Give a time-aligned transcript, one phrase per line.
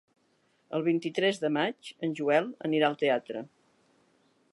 [0.77, 3.45] El vint-i-tres de maig en Joel anirà al teatre.